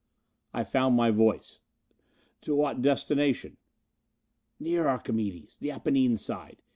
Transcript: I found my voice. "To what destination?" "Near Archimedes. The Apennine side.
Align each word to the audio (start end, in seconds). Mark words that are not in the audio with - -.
I 0.51 0.63
found 0.63 0.95
my 0.95 1.11
voice. 1.11 1.59
"To 2.41 2.55
what 2.55 2.81
destination?" 2.81 3.57
"Near 4.59 4.87
Archimedes. 4.87 5.57
The 5.57 5.69
Apennine 5.71 6.17
side. 6.17 6.63